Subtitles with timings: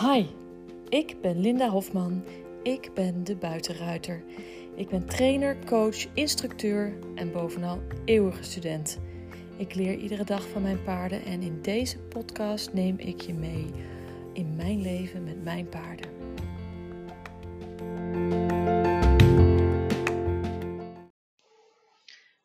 [0.00, 0.26] Hi,
[0.88, 2.24] ik ben Linda Hofman.
[2.62, 4.24] Ik ben de buitenruiter.
[4.74, 8.98] Ik ben trainer, coach, instructeur en bovenal eeuwige student.
[9.56, 13.70] Ik leer iedere dag van mijn paarden en in deze podcast neem ik je mee
[14.32, 16.10] in mijn leven met mijn paarden.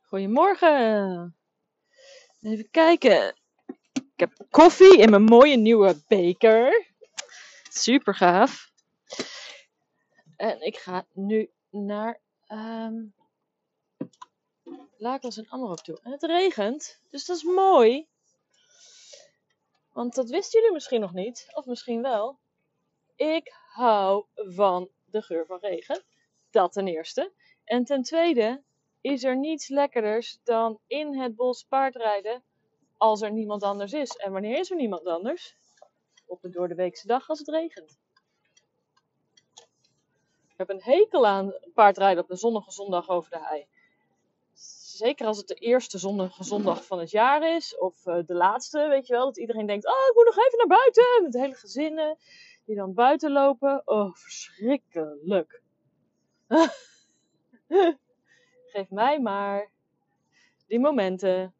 [0.01, 1.35] Goedemorgen.
[2.41, 3.35] Even kijken.
[3.93, 6.90] Ik heb koffie in mijn mooie nieuwe beker.
[7.73, 8.71] Super gaaf.
[10.37, 13.13] En ik ga nu naar um,
[14.97, 15.99] Lakels en Amarok toe.
[16.03, 18.07] En het regent, dus dat is mooi.
[19.93, 22.39] Want dat wisten jullie misschien nog niet, of misschien wel.
[23.15, 26.03] Ik hou van de geur van regen.
[26.49, 27.31] Dat ten eerste.
[27.63, 28.63] En ten tweede
[29.01, 32.43] is er niets lekkerders dan in het bos paardrijden
[32.97, 34.15] als er niemand anders is.
[34.15, 35.59] En wanneer is er niemand anders?
[36.31, 37.99] Op de door de weekse dag als het regent.
[40.47, 43.65] Ik heb een hekel aan paardrijden op een zonnige zondag over de hei.
[44.97, 48.87] Zeker als het de eerste zonnige zondag van het jaar is, of uh, de laatste,
[48.87, 49.25] weet je wel.
[49.25, 51.23] Dat iedereen denkt, oh, ik moet nog even naar buiten.
[51.23, 52.17] Met hele gezinnen
[52.65, 53.81] die dan buiten lopen.
[53.85, 55.61] Oh, verschrikkelijk.
[58.71, 59.71] Geef mij maar
[60.67, 61.53] die momenten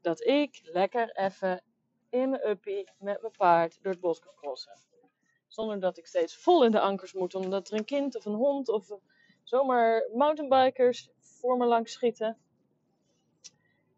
[0.00, 1.62] dat ik lekker even
[2.10, 4.78] in mijn uppie met mijn paard door het bos kan crossen.
[5.46, 8.34] Zonder dat ik steeds vol in de ankers moet, omdat er een kind of een
[8.34, 8.92] hond of
[9.42, 12.38] zomaar mountainbikers voor me langs schieten.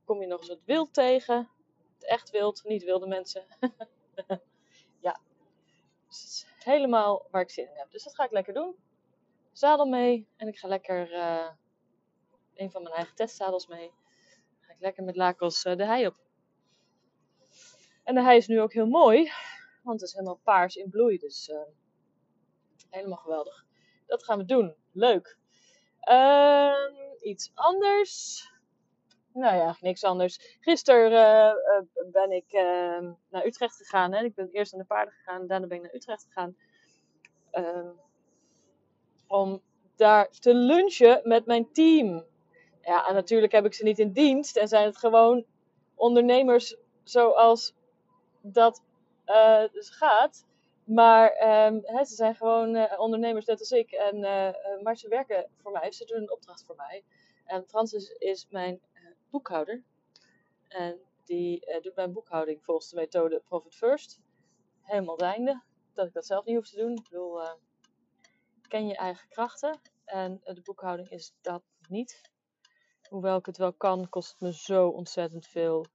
[0.04, 1.48] Kom je nog eens het wild tegen.
[1.94, 3.44] Het echt wild, niet wilde mensen.
[5.06, 5.20] ja,
[6.06, 7.90] dus is helemaal waar ik zin in heb.
[7.90, 8.76] Dus dat ga ik lekker doen.
[9.52, 11.48] Zadel mee en ik ga lekker uh,
[12.54, 13.92] een van mijn eigen testzadels mee.
[14.60, 16.27] Ga ik lekker met lakels uh, de hei op.
[18.08, 19.30] En hei is nu ook heel mooi,
[19.82, 21.18] want het is helemaal paars in bloei.
[21.18, 21.60] Dus uh,
[22.90, 23.64] helemaal geweldig.
[24.06, 24.74] Dat gaan we doen.
[24.92, 25.38] Leuk.
[26.10, 26.72] Uh,
[27.20, 28.42] iets anders.
[29.32, 30.58] Nou ja, niks anders.
[30.60, 34.12] Gisteren uh, ben ik ehm, naar Utrecht gegaan.
[34.12, 34.24] Hè.
[34.24, 36.56] Ik ben eerst naar de paarden gegaan, daarna ben ik naar Utrecht gegaan.
[37.50, 37.90] Ehm,
[39.26, 39.62] om
[39.96, 42.24] daar te lunchen met mijn team.
[42.80, 45.44] Ja, en natuurlijk heb ik ze niet in dienst en zijn het gewoon
[45.94, 47.76] ondernemers zoals
[48.52, 48.82] dat
[49.26, 50.46] uh, dus gaat.
[50.84, 51.32] Maar
[51.82, 53.90] hè, ze zijn gewoon uh, ondernemers net als ik.
[53.90, 55.92] En, uh, maar ze werken voor mij.
[55.92, 57.04] Ze doen een opdracht voor mij.
[57.44, 58.80] En Francis is mijn
[59.30, 59.82] boekhouder.
[60.68, 64.20] En die doet mijn boekhouding volgens de methode Profit First.
[64.82, 65.62] Helemaal het einde.
[65.92, 66.92] Dat ik dat zelf niet hoef te doen.
[66.92, 67.40] Ik bedoel,
[68.68, 69.80] ken je eigen krachten.
[70.04, 72.30] En de boekhouding is dat niet.
[73.08, 75.86] Hoewel ik het wel kan, kost het me zo ontzettend veel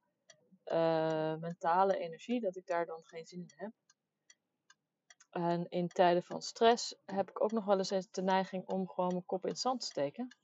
[0.65, 3.71] uh, mentale energie dat ik daar dan geen zin in heb.
[5.29, 9.11] En in tijden van stress heb ik ook nog wel eens de neiging om gewoon
[9.11, 10.35] mijn kop in het zand te steken.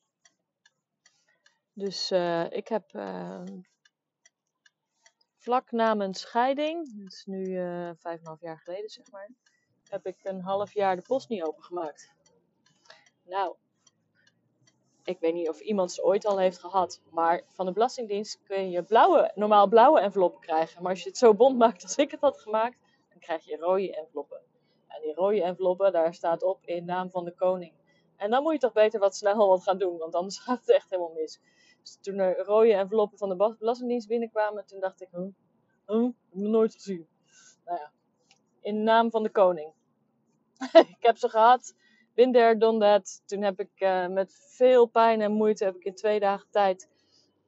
[1.73, 3.43] Dus uh, ik heb uh,
[5.37, 7.45] vlak na mijn scheiding, dat is nu
[7.97, 9.29] vijf en half jaar geleden zeg maar,
[9.89, 12.13] heb ik een half jaar de post niet opengemaakt.
[13.23, 13.55] Nou,
[15.09, 18.69] ik weet niet of iemand ze ooit al heeft gehad, maar van de Belastingdienst kun
[18.69, 20.81] je blauwe, normaal blauwe enveloppen krijgen.
[20.81, 22.77] Maar als je het zo bont maakt als ik het had gemaakt,
[23.09, 24.41] dan krijg je rode enveloppen.
[24.87, 27.73] En die rode enveloppen, daar staat op in naam van de koning.
[28.15, 30.69] En dan moet je toch beter wat snel wat gaan doen, want anders gaat het
[30.69, 31.39] echt helemaal mis.
[31.81, 35.27] Dus toen er rode enveloppen van de Belastingdienst binnenkwamen, toen dacht ik, huh,
[35.85, 37.07] huh, heb ik nog nooit gezien.
[37.65, 37.91] Nou ja,
[38.61, 39.73] in naam van de koning.
[40.97, 41.73] ik heb ze gehad
[42.19, 43.01] been there, done.
[43.25, 46.89] Toen heb ik uh, met veel pijn en moeite heb ik in twee dagen tijd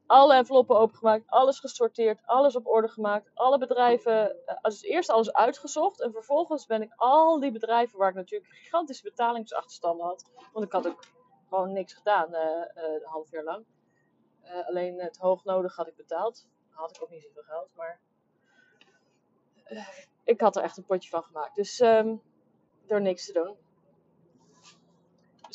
[0.06, 5.34] alle enveloppen opengemaakt, alles gesorteerd, alles op orde gemaakt, alle bedrijven, uh, dus eerst alles
[5.34, 10.66] uitgezocht en vervolgens ben ik al die bedrijven waar ik natuurlijk gigantische betalingsachterstanden had, want
[10.66, 11.04] ik had ook
[11.50, 12.40] gewoon niks gedaan uh,
[12.74, 13.66] een half jaar lang.
[14.68, 16.48] alleen het hoognodig had ik betaald.
[16.70, 18.00] Had ik ook niet zoveel geld, maar
[20.24, 21.56] ik had er echt een potje van gemaakt.
[21.56, 22.22] Dus um,
[22.88, 23.58] door niks te doen.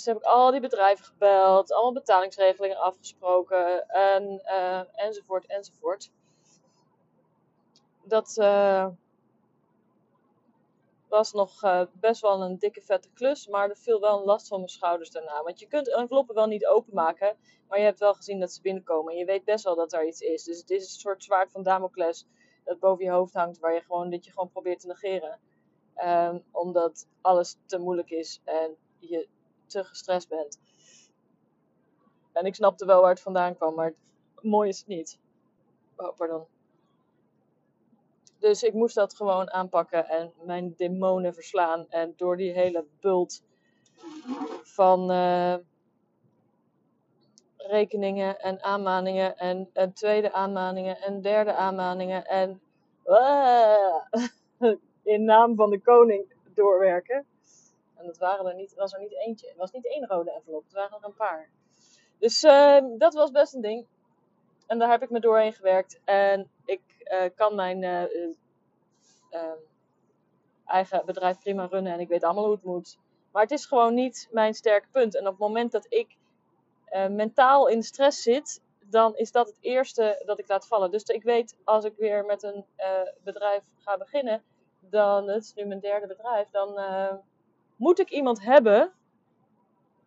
[0.07, 6.11] Dus heb ik al die bedrijven gebeld, allemaal betalingsregelingen afgesproken en, uh, enzovoort enzovoort.
[8.03, 8.87] Dat uh,
[11.09, 14.49] was nog uh, best wel een dikke vette klus, maar er viel wel een last
[14.49, 15.43] van mijn schouders daarna.
[15.43, 17.37] Want je kunt enveloppen wel niet openmaken,
[17.69, 19.13] maar je hebt wel gezien dat ze binnenkomen.
[19.13, 20.45] En je weet best wel dat er iets is.
[20.45, 22.27] Dus het is een soort zwaard van Damocles
[22.65, 25.39] dat boven je hoofd hangt, waar je gewoon, dat je gewoon probeert te negeren.
[26.05, 29.29] Um, omdat alles te moeilijk is en je
[29.67, 30.59] te gestrest bent.
[32.33, 33.95] En ik snapte wel waar het vandaan kwam, maar
[34.41, 35.19] mooi is het niet.
[35.97, 36.47] Oh, pardon.
[38.39, 41.87] Dus ik moest dat gewoon aanpakken en mijn demonen verslaan.
[41.89, 43.43] En door die hele bult
[44.63, 45.55] van uh,
[47.57, 52.61] rekeningen en aanmaningen en, tweede aanmaningen en derde aanmaningen en
[53.07, 53.95] uh,
[55.15, 57.27] in naam van de koning doorwerken.
[57.97, 59.49] En dat waren er niet, was er niet eentje.
[59.49, 61.51] Het was niet één rode envelop, het waren er een paar.
[62.19, 63.87] Dus uh, dat was best een ding.
[64.67, 66.01] En daar heb ik me doorheen gewerkt.
[66.05, 68.05] En ik uh, kan mijn uh,
[70.67, 71.93] eigen bedrijf prima runnen.
[71.93, 72.99] En ik weet allemaal hoe het moet.
[73.33, 75.15] Maar het is gewoon niet mijn sterke punt.
[75.17, 76.17] En op het moment dat ik
[77.09, 80.91] mentaal in stress zit, dan is dat het eerste dat ik laat vallen.
[80.91, 82.65] Dus ik weet als ik weer met een
[83.25, 84.43] bedrijf ga beginnen,
[84.81, 86.79] dan, het is nu mijn derde bedrijf, dan
[87.77, 88.93] moet ik iemand hebben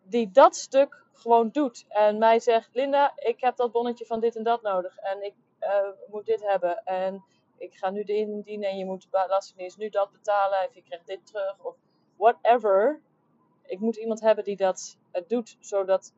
[0.02, 1.84] die dat stuk gewoon doet.
[1.88, 4.96] En mij zegt, Linda, ik heb dat bonnetje van dit en dat nodig.
[4.96, 6.84] En ik uh, moet dit hebben.
[6.84, 7.24] En
[7.56, 10.66] ik ga nu dit indienen en je moet belastingdienst nu dat betalen.
[10.66, 11.58] Of je krijgt dit terug.
[11.58, 11.76] Of
[12.16, 13.00] whatever.
[13.62, 16.14] Ik moet iemand hebben die dat uh, doet, zodat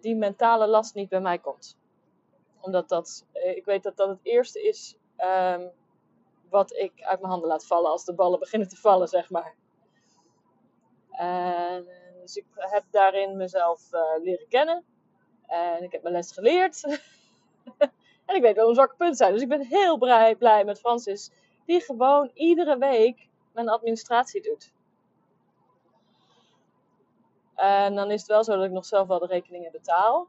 [0.00, 1.78] die mentale last niet bij mij komt.
[2.60, 5.70] Omdat dat, ik weet dat dat het eerste is um,
[6.50, 9.54] wat ik uit mijn handen laat vallen als de ballen beginnen te vallen, zeg maar.
[11.12, 11.86] En
[12.20, 14.84] dus ik heb daarin mezelf uh, leren kennen.
[15.46, 16.84] En ik heb mijn les geleerd.
[18.26, 19.32] en ik weet wel een zwakke punt zijn.
[19.32, 21.30] Dus ik ben heel blij, blij met Francis.
[21.66, 24.72] Die gewoon iedere week mijn administratie doet.
[27.54, 30.28] En dan is het wel zo dat ik nog zelf wel de rekeningen betaal.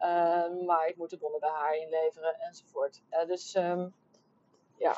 [0.00, 3.02] Uh, maar ik moet de bonnen bij haar inleveren enzovoort.
[3.10, 3.94] Uh, dus um,
[4.76, 4.96] ja,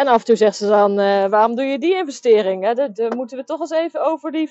[0.00, 2.64] en af en toe zegt ze dan, uh, waarom doe je die investering?
[2.64, 3.08] Hè?
[3.08, 4.50] Moeten we toch eens even over die,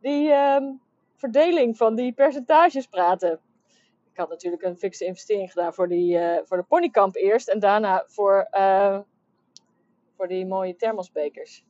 [0.00, 0.80] die, um,
[1.16, 3.40] verdeling van die percentages praten.
[4.12, 7.48] Ik had natuurlijk een fixe investering gedaan voor, die, uh, voor de ponykamp eerst.
[7.48, 8.98] En daarna voor, uh,
[10.16, 11.64] voor die mooie thermosbekers.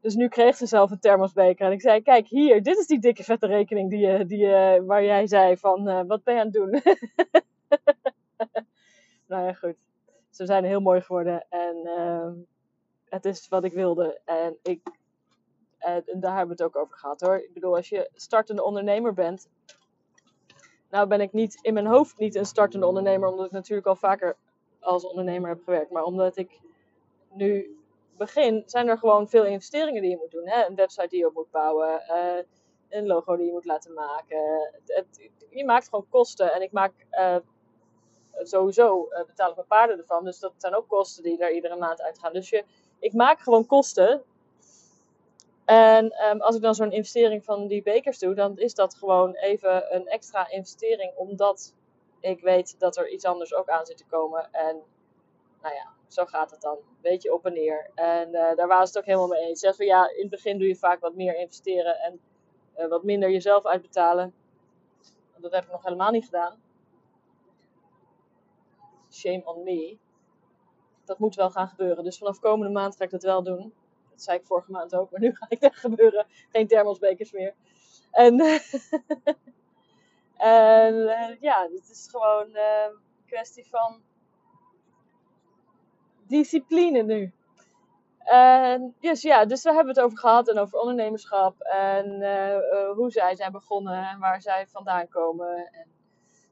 [0.00, 1.66] Dus nu kreeg ze zelf een thermosbeker.
[1.66, 4.46] En ik zei, kijk hier, dit is die dikke vette rekening die, die,
[4.86, 6.82] waar jij zei van, wat ben je aan het doen?
[9.28, 9.76] nou ja, goed.
[10.30, 12.28] Ze zijn heel mooi geworden en uh,
[13.04, 14.20] het is wat ik wilde.
[14.24, 14.80] En, ik,
[15.78, 17.36] en, daar hebben we het ook over gehad hoor.
[17.36, 19.48] Ik bedoel, als je startende ondernemer bent.
[20.90, 23.96] Nou ben ik niet in mijn hoofd niet een startende ondernemer, omdat ik natuurlijk al
[23.96, 24.36] vaker
[24.80, 25.90] als ondernemer heb gewerkt.
[25.90, 26.60] Maar omdat ik
[27.32, 27.78] nu
[28.16, 30.48] begin, zijn er gewoon veel investeringen die je moet doen.
[30.48, 30.66] Hè?
[30.66, 32.42] Een website die je op moet bouwen, uh,
[32.88, 34.70] een logo die je moet laten maken.
[34.86, 36.52] Het, je maakt gewoon kosten.
[36.52, 37.36] En ik maak uh,
[38.42, 40.24] sowieso betaal ik mijn paarden ervan.
[40.24, 42.32] Dus dat zijn ook kosten die daar iedere maand uitgaan.
[42.32, 42.64] Dus je,
[42.98, 44.22] ik maak gewoon kosten.
[45.64, 49.34] En um, als ik dan zo'n investering van die bekers doe, dan is dat gewoon
[49.34, 51.12] even een extra investering.
[51.16, 51.74] Omdat
[52.20, 54.48] ik weet dat er iets anders ook aan zit te komen.
[54.52, 54.82] En
[55.62, 56.78] nou ja, zo gaat het dan.
[57.00, 57.90] Beetje op en neer.
[57.94, 59.60] En uh, daar waren ze het ook helemaal mee eens.
[59.60, 62.20] Ze ja, in het begin doe je vaak wat meer investeren en
[62.78, 64.34] uh, wat minder jezelf uitbetalen.
[65.36, 66.67] Dat heb ik nog helemaal niet gedaan
[69.18, 69.98] shame on me.
[71.04, 72.04] Dat moet wel gaan gebeuren.
[72.04, 73.72] Dus vanaf komende maand ga ik dat wel doen.
[74.10, 76.26] Dat zei ik vorige maand ook, maar nu ga ik dat gebeuren.
[76.48, 77.54] Geen thermosbekers meer.
[78.10, 78.40] En,
[80.36, 84.02] en uh, ja, het is gewoon een kwestie van
[86.26, 87.32] discipline nu.
[88.18, 92.90] En dus ja, dus daar hebben we het over gehad en over ondernemerschap en uh,
[92.94, 95.56] hoe zij zijn begonnen en waar zij vandaan komen.
[95.72, 95.86] En,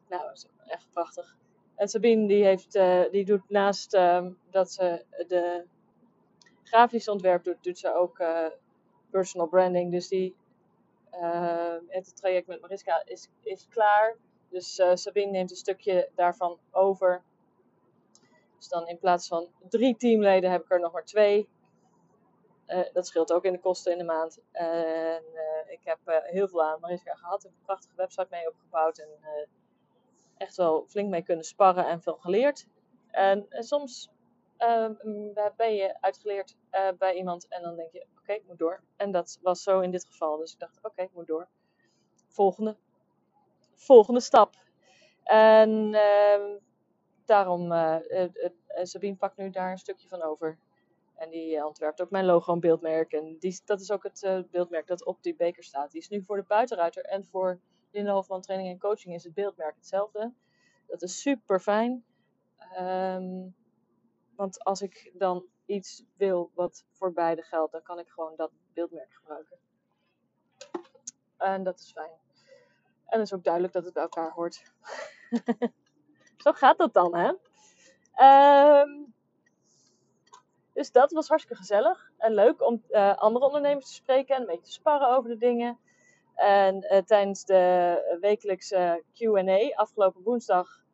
[0.09, 1.37] nou, dat is echt prachtig.
[1.76, 5.64] En Sabine die, uh, die doet naast uh, dat ze de
[6.62, 8.47] grafisch ontwerp doet, doet ze ook uh,
[9.11, 9.92] personal branding.
[9.92, 10.37] Dus die,
[11.88, 14.16] het traject met Mariska is, is klaar.
[14.49, 17.23] Dus Sabine neemt een stukje daarvan over.
[18.56, 21.49] Dus dan in plaats van drie teamleden heb ik er nog maar twee.
[22.92, 24.40] dat scheelt ook in de kosten in de maand.
[24.52, 25.23] En
[25.66, 27.45] ik heb heel veel aan Mariska gehad.
[27.45, 28.99] Ik een prachtige website mee opgebouwd.
[28.99, 29.09] En
[30.37, 32.66] echt wel flink mee kunnen sparren en veel geleerd.
[33.11, 34.11] En, soms
[34.59, 34.90] uh,
[35.57, 38.83] ben je uitgeleerd uh, bij iemand en dan denk je, oké, ik moet door.
[38.97, 40.37] En dat was zo in dit geval.
[40.37, 41.49] Dus ik dacht, oké, ik moet door.
[42.28, 42.76] Volgende.
[43.75, 44.55] Volgende stap.
[45.23, 46.57] En uh,
[47.25, 47.97] daarom, uh,
[48.83, 50.59] Sabine pakt nu daar een stukje van over.
[51.14, 53.12] En die ontwerpt ook mijn logo en beeldmerk.
[53.12, 55.90] En die, dat is ook het beeldmerk dat op die beker staat.
[55.90, 59.35] Die is nu voor de buitenruiter en voor Linda Hofman Training en Coaching is het
[59.35, 60.33] beeldmerk hetzelfde.
[60.87, 62.05] Dat is super fijn.
[62.78, 63.55] Um,
[64.37, 68.50] want als ik dan iets wil wat voor beide geldt, dan kan ik gewoon dat
[68.73, 69.59] beeldmerk gebruiken.
[71.37, 72.11] En dat is fijn.
[73.07, 74.73] En het is ook duidelijk dat het bij elkaar hoort.
[76.45, 77.33] Zo gaat dat dan, hè?
[78.12, 78.90] Ehm,
[80.73, 84.47] dus dat was hartstikke gezellig en leuk om uh, andere ondernemers te spreken en een
[84.47, 85.78] beetje te sparren over de dingen.
[86.37, 90.85] En uh, tijdens de wekelijkse QA, afgelopen woensdag,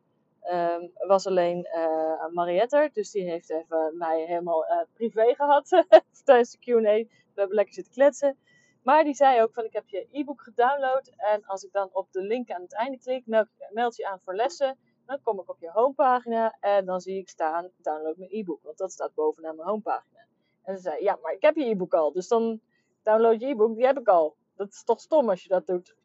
[0.51, 2.89] um, was alleen uh, Mariette.
[2.93, 5.67] Dus die heeft even mij helemaal privé gehad
[6.25, 6.81] tijdens de QA.
[6.81, 8.37] We hebben lekker zitten kletsen.
[8.83, 11.11] Maar die zei ook van ik heb je e-book gedownload.
[11.17, 13.23] En als ik dan op de link aan het einde klik,
[13.69, 14.77] meld je aan voor lessen.
[15.05, 18.63] Dan kom ik op je homepagina en dan zie ik staan download mijn e-book.
[18.63, 20.25] Want dat staat bovenaan mijn homepagina.
[20.63, 22.11] En ze zei ja, maar ik heb je e-book al.
[22.11, 22.59] Dus dan
[23.03, 24.35] download je e-book, die heb ik al.
[24.55, 25.95] Dat is toch stom als je dat doet.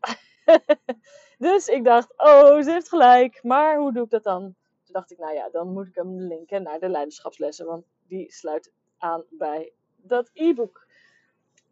[1.38, 3.42] dus ik dacht, oh, ze heeft gelijk.
[3.42, 4.42] Maar hoe doe ik dat dan?
[4.84, 7.66] Toen dacht ik, nou ja, dan moet ik hem linken naar de leiderschapslessen.
[7.66, 10.86] Want die sluit aan bij dat e-book.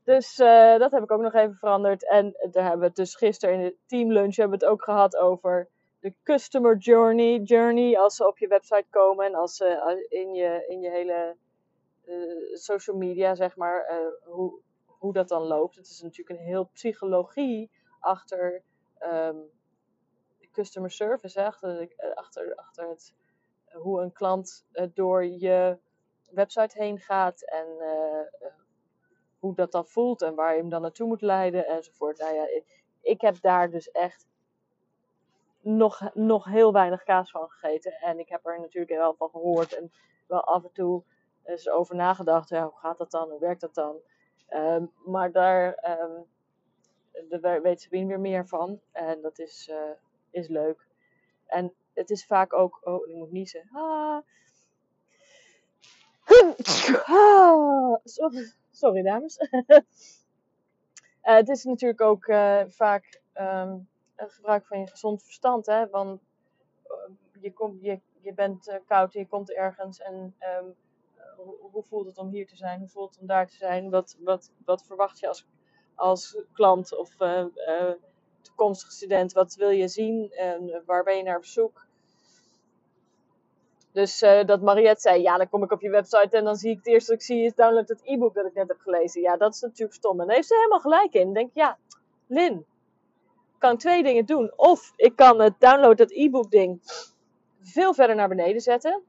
[0.05, 2.09] Dus uh, dat heb ik ook nog even veranderd.
[2.09, 5.17] En daar hebben we het dus gisteren in de teamlunch hebben we het ook gehad
[5.17, 5.69] over
[6.01, 7.39] de customer journey.
[7.39, 11.37] Journey als ze op je website komen en als ze in je, in je hele
[12.07, 13.87] uh, social media, zeg maar,
[14.25, 14.61] hoe,
[14.99, 15.77] hoe dat dan loopt.
[15.77, 18.63] Het is natuurlijk een heel psychologie achter
[19.01, 19.51] um,
[20.53, 21.47] customer service, hè?
[21.47, 23.15] Achter, achter, het,
[23.73, 25.79] hoe een klant door je
[26.31, 27.67] website heen gaat en
[29.39, 32.19] hoe dat dan voelt en waar je hem dan naartoe moet leiden enzovoort.
[32.19, 32.63] Nou ja,
[33.01, 34.27] ik heb daar dus echt
[35.61, 37.93] nog, nog heel weinig kaas van gegeten.
[37.93, 39.93] En ik heb er natuurlijk wel van gehoord en
[40.27, 41.03] wel af en toe
[41.45, 42.51] eens over nagedacht.
[42.51, 43.31] Hoe gaat dat dan?
[43.31, 44.01] Hoe werkt dat dan?
[44.51, 46.27] Um, maar daar, um,
[47.41, 48.81] daar weet Sabine weer meer van.
[48.93, 49.91] En dat is, uh,
[50.31, 50.87] is leuk.
[51.47, 52.81] En het is vaak ook.
[52.85, 53.69] Oh, ik moet niezen.
[53.73, 54.19] Ah.
[58.05, 58.53] sorry.
[58.71, 59.39] Sorry, dames.
[59.41, 59.79] uh,
[61.23, 63.21] het is natuurlijk ook uh, vaak
[64.15, 65.67] het gebruik van je gezond verstand.
[65.67, 65.89] Hè?
[65.89, 66.21] Want
[67.41, 70.01] je, je, je bent koud je komt ergens.
[70.01, 70.35] En
[71.37, 72.79] hoe, hoe, voelt het om hier te zijn?
[72.79, 73.91] Hoe voelt het om daar te zijn?
[73.91, 75.47] Wat, wat, wat verwacht je als,
[75.95, 77.17] als klant of
[78.41, 79.33] toekomstig student?
[79.33, 80.31] Wat wil je zien?
[80.31, 81.87] En waar ben je naar op zoek?
[83.97, 86.71] Dus uh, dat Mariette zei, ja, dan kom ik op je website en dan zie
[86.71, 89.21] ik het eerste wat ik zie is download het e-book dat ik net heb gelezen.
[89.21, 90.21] Ja, dat is natuurlijk stom.
[90.21, 91.25] En daar heeft ze helemaal gelijk in.
[91.25, 91.79] Dan denk ik, ja,
[92.27, 92.67] Lin,
[93.59, 94.53] kan twee dingen doen.
[94.57, 96.81] Of ik kan het download dat e-book ding
[97.61, 99.03] veel verder naar beneden zetten.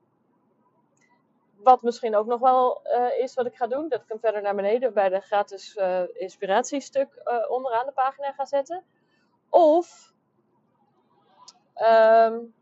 [1.57, 3.89] Wat misschien ook nog wel uh, is wat ik ga doen.
[3.89, 8.45] Dat ik hem verder naar beneden bij de gratis uh, inspiratiestuk onderaan de pagina ga
[8.45, 8.83] zetten.
[9.49, 10.13] Of...
[11.75, 12.55] Um,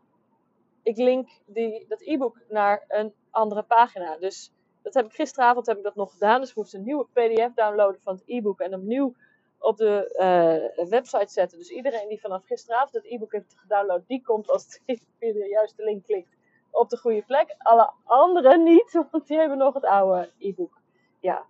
[0.82, 4.16] ik link die, dat e-book naar een andere pagina.
[4.16, 6.40] Dus dat heb ik gisteravond heb ik dat nog gedaan.
[6.40, 9.14] Dus ik moest een nieuwe PDF downloaden van het e-book en opnieuw
[9.58, 11.58] op de website zetten.
[11.58, 15.48] Dus iedereen die vanaf gisteravond het e-book heeft gedownload, die komt als hij via de
[15.48, 16.35] juiste link klikt
[16.76, 17.54] op de goede plek.
[17.58, 20.80] Alle anderen niet, want die hebben nog het oude e-book.
[21.20, 21.46] Ja,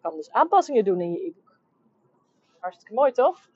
[0.00, 1.58] kan dus aanpassingen doen in je e-book.
[2.58, 3.48] Hartstikke mooi, toch?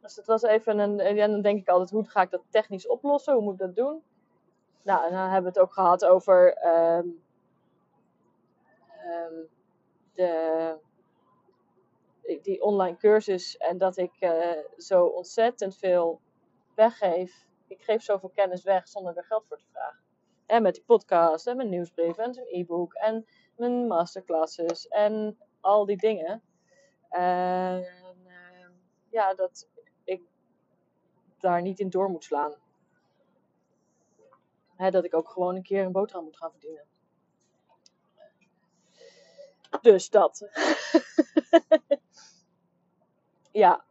[0.00, 1.00] Dus dat was even een.
[1.00, 3.34] En dan denk ik altijd, hoe ga ik dat technisch oplossen?
[3.34, 4.02] Hoe moet ik dat doen?
[4.82, 7.22] Nou, en dan hebben we het ook gehad over um,
[9.06, 9.48] um,
[10.14, 10.78] de,
[12.42, 13.56] die online cursus.
[13.56, 16.20] En dat ik uh, zo ontzettend veel
[16.74, 17.46] weggeef.
[17.70, 20.00] Ik geef zoveel kennis weg zonder er geld voor te vragen.
[20.46, 25.84] En met die podcast en mijn nieuwsbrief en zijn e-book en mijn masterclasses en al
[25.84, 26.42] die dingen.
[27.08, 27.86] En
[28.26, 28.68] uh,
[29.10, 29.68] ja, dat
[31.40, 32.54] daar niet in door moet slaan.
[34.76, 36.84] Hè, dat ik ook gewoon een keer een boterham moet gaan verdienen.
[39.80, 40.40] Dus dat.
[43.52, 43.84] ja.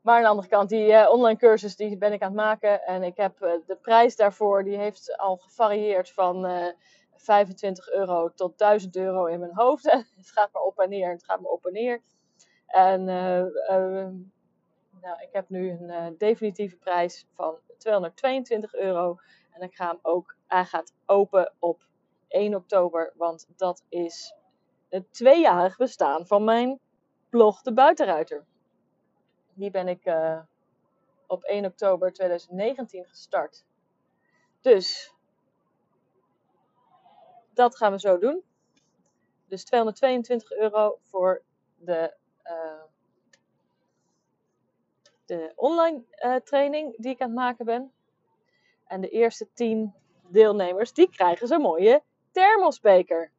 [0.00, 2.82] Maar aan de andere kant, die uh, online cursus die ben ik aan het maken.
[2.86, 6.74] En ik heb uh, de prijs daarvoor, die heeft al gevarieerd van uh, eh,
[7.16, 9.84] 25 euro tot 1000 euro in mijn hoofd.
[10.16, 12.02] het gaat maar op en neer, het gaat maar op en neer.
[12.66, 13.04] En
[15.00, 19.16] nou, ik heb nu een definitieve prijs van 222 euro.
[19.52, 21.86] En ik ga hem ook, hij gaat open op
[22.28, 24.34] 1 oktober, want dat is
[24.88, 26.80] het tweejarig bestaan van mijn
[27.30, 28.46] blog De Buitenruiter.
[29.54, 30.40] Die ben ik uh,
[31.26, 33.64] op 1 oktober 2019 gestart.
[34.60, 35.14] Dus
[37.54, 38.42] dat gaan we zo doen.
[39.46, 41.42] Dus 222 euro voor
[41.78, 42.14] de
[42.44, 42.82] uh,
[45.30, 47.92] de online uh, training die ik aan het maken ben.
[48.86, 49.94] En de eerste 10
[50.28, 53.30] deelnemers, die krijgen zo'n mooie thermosbeker.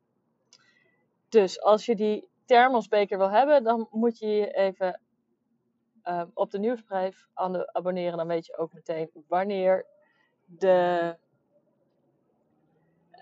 [1.30, 5.00] Dus als je die thermosbeker wil hebben, dan moet je je even
[6.04, 7.28] ehm, op de nieuwsbrief
[7.72, 8.18] abonneren.
[8.18, 9.86] Dan weet je ook meteen wanneer
[10.46, 11.16] de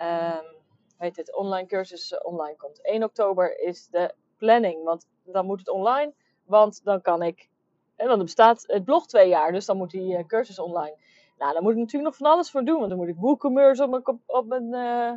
[0.01, 0.57] um,
[0.97, 2.81] weet het, online cursus online komt.
[2.81, 7.49] 1 oktober is de planning, want dan moet het online, want dan kan ik,
[7.95, 10.97] en dan bestaat het blog twee jaar, dus dan moet die uh, cursus online.
[11.37, 13.83] Nou, dan moet ik natuurlijk nog van alles voor doen, want dan moet ik WooCommerce
[13.83, 15.11] op mijn, op mijn, uh,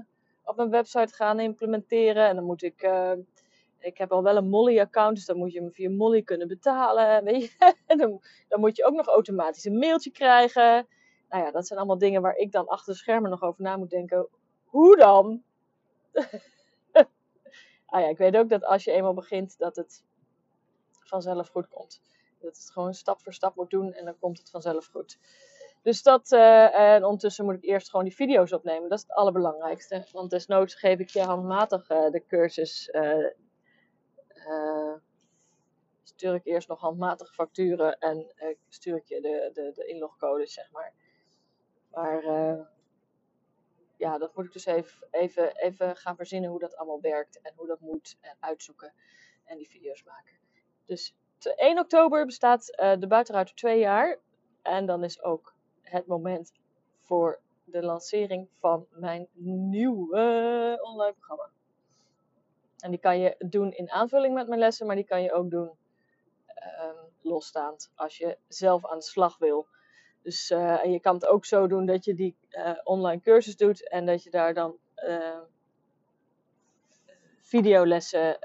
[0.45, 2.83] op mijn website gaan implementeren en dan moet ik...
[2.83, 3.13] Uh,
[3.85, 7.25] ik heb al wel een Molly-account, dus dan moet je hem via Molly kunnen betalen.
[7.25, 7.75] Weet je?
[7.87, 10.87] Dan, dan, moet je ook nog automatisch een mailtje krijgen.
[11.29, 13.77] Nou ja, dat zijn allemaal dingen waar ik dan achter de schermen nog over na
[13.77, 14.29] moet denken.
[14.65, 15.43] Hoe dan?
[17.87, 20.05] ah ja, ik weet ook dat als je eenmaal begint, dat het
[20.91, 22.03] vanzelf goed komt.
[22.41, 25.19] Dat het gewoon stap voor stap moet doen en dan komt het vanzelf goed.
[25.83, 28.89] Dus dat, uh, en ondertussen moet ik eerst gewoon die video's opnemen.
[28.89, 30.07] Dat is het allerbelangrijkste.
[30.13, 32.89] Want desnoods geef ik je handmatig uh, de cursus.
[32.93, 33.27] Uh,
[36.03, 38.35] stuur ik eerst nog handmatig facturen en
[38.69, 40.93] stuur ik je de, de, de inlogcodes, zeg maar.
[41.91, 42.23] Maar
[43.97, 47.53] ja, dat moet ik dus even, even, even gaan verzinnen hoe dat allemaal werkt en
[47.57, 48.93] hoe dat moet en uitzoeken
[49.45, 50.35] en die video's maken.
[50.87, 51.15] Dus
[51.57, 52.67] 1 oktober bestaat
[52.99, 54.19] de buitenruiter twee jaar
[54.63, 56.53] en dan is ook het moment
[56.99, 61.51] voor de lancering van mijn nieuwe online programma.
[62.83, 65.51] En die kan je doen in aanvulling met mijn lessen, maar die kan je ook
[65.51, 65.71] doen
[66.81, 69.67] um, losstaand als je zelf aan de slag wil.
[70.23, 73.89] Dus uh, je kan het ook zo doen dat je die uh, online cursus doet
[73.89, 75.41] en dat je daar dan uh,
[77.41, 78.39] videolessen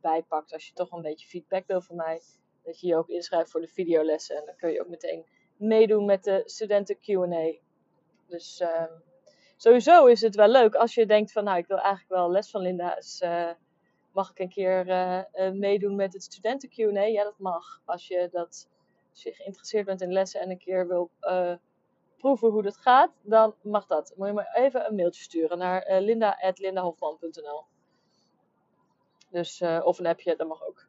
[0.00, 0.52] bij pakt.
[0.52, 2.20] Als je toch een beetje feedback wil van mij,
[2.62, 4.36] dat je je ook inschrijft voor de videolessen.
[4.36, 5.26] En dan kun je ook meteen
[5.56, 7.52] meedoen met de studenten QA.
[8.26, 8.92] Dus ehm,
[9.56, 12.50] sowieso is het wel leuk als je denkt van nou ik wil eigenlijk wel les
[12.50, 12.96] van Linda.
[14.14, 14.86] Dus, mag ik een keer
[15.54, 17.02] meedoen met het studenten QA?
[17.02, 17.80] Ja, dat mag.
[17.84, 18.68] Als je dat
[19.10, 21.54] als geïnteresseerd bent in lessen en een keer wil uh,
[22.16, 24.12] proeven hoe dat gaat, dan mag dat.
[24.16, 27.64] Moet je maar even een mailtje sturen naar uh, linda.lindahofman.nl.
[29.30, 30.86] Dus, of een appje, dat mag ook.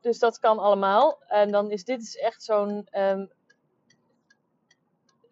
[0.00, 1.22] Dus dat kan allemaal.
[1.26, 3.30] En dan is dit is echt zo'n um,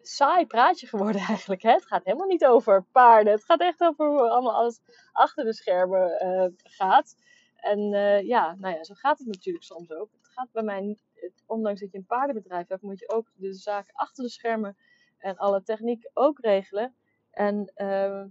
[0.07, 1.61] saai praatje geworden eigenlijk.
[1.61, 1.71] Hè?
[1.71, 3.33] Het gaat helemaal niet over paarden.
[3.33, 4.79] Het gaat echt over hoe allemaal alles
[5.11, 7.15] achter de schermen uh, gaat.
[7.55, 10.09] En uh, ja, nou ja, zo gaat het natuurlijk soms ook.
[10.11, 10.97] Het gaat bij mij
[11.45, 14.77] ondanks dat je een paardenbedrijf hebt, moet je ook de zaak achter de schermen
[15.17, 16.95] en alle techniek ook regelen.
[17.31, 18.23] En uh,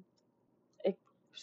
[0.81, 0.97] ik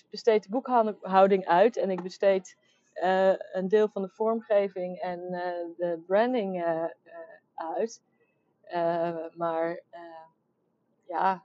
[0.10, 2.58] besteed de boekhouding uit en ik besteed
[3.04, 5.20] uh, een deel van de vormgeving en
[5.78, 6.63] de branding
[7.56, 8.02] uit.
[9.34, 9.84] Maar
[11.08, 11.44] ja,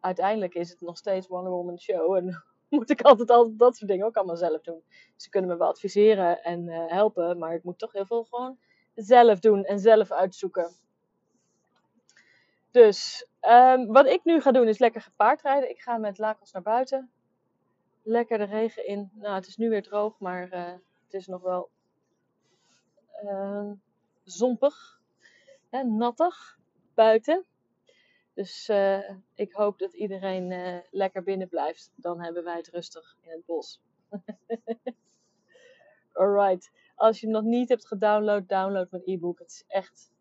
[0.00, 3.90] uiteindelijk is het nog steeds Wonder Woman show en moet ik altijd, altijd dat soort
[3.90, 4.82] dingen ook allemaal zelf doen.
[5.16, 8.58] Ze kunnen me wel adviseren en helpen, maar ik moet toch heel veel gewoon
[8.94, 10.70] zelf doen en zelf uitzoeken.
[12.70, 15.70] Dus um, wat ik nu ga doen is lekker gepaardrijden.
[15.70, 17.10] Ik ga met lakels naar buiten.
[18.02, 19.10] Lekker de regen in.
[19.14, 20.48] Nou, het is nu weer droog, maar
[21.04, 21.70] het is nog wel
[23.24, 23.70] uh,
[24.24, 25.00] zompig.
[25.80, 26.58] Nattig
[26.94, 27.44] buiten.
[28.34, 31.92] Dus uh, ik hoop dat iedereen uh, lekker binnen blijft.
[31.94, 33.80] Dan hebben wij het rustig in het bos.
[36.12, 36.70] Alright
[37.02, 39.38] als je hem nog niet hebt gedownload, download mijn e-book.
[39.38, 40.12] Het is echt,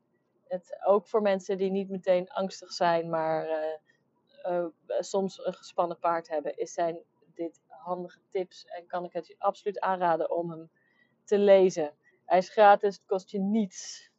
[0.47, 3.47] het, ook voor mensen die niet meteen angstig zijn, maar
[4.49, 4.65] uh,
[4.99, 6.99] soms een gespannen paard hebben, is zijn
[7.33, 10.69] dit handige tips en kan ik het je absoluut aanraden om hem
[11.23, 11.93] te lezen.
[12.25, 14.10] Hij is gratis, het kost je niets.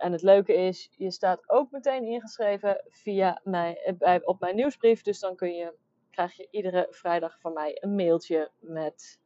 [0.00, 5.02] En het leuke is, je staat ook meteen ingeschreven via mij, bij, op mijn nieuwsbrief.
[5.02, 5.74] Dus dan kun je,
[6.10, 9.18] krijg je iedere vrijdag van mij een mailtje met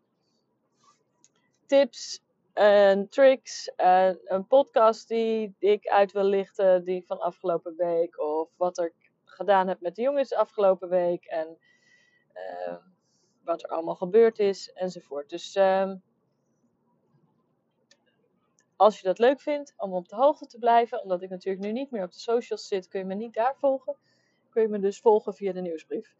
[1.66, 3.72] tips en tricks.
[3.76, 8.20] En een podcast die, ik uit wil lichten, die van afgelopen week.
[8.20, 11.24] Of wat ik gedaan heb met de jongens afgelopen week.
[11.24, 11.58] En
[12.34, 12.76] uh,
[13.44, 15.30] wat er allemaal gebeurd is enzovoort.
[15.30, 15.92] Dus uh,
[18.76, 21.72] als je dat leuk vindt om op de hoogte te blijven, omdat ik natuurlijk nu
[21.72, 23.96] niet meer op de socials zit, kun je me niet daar volgen.
[24.50, 26.14] Kun je me dus volgen via de nieuwsbrief.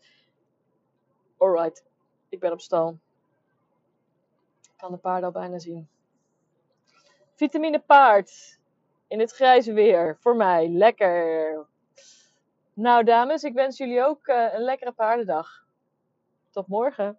[1.37, 1.85] Alright,
[2.29, 2.99] ik ben op stal
[4.85, 5.88] kan de paarden al bijna zien.
[7.35, 8.59] Vitamine paard.
[9.09, 10.17] In het grijze weer.
[10.21, 10.69] Voor mij.
[10.69, 11.67] Lekker.
[12.73, 15.67] Nou dames, ik wens jullie ook uh, een lekkere paardendag.
[16.51, 17.19] Tot morgen.